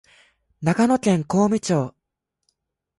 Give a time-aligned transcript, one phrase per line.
[0.63, 1.93] 長野県小海町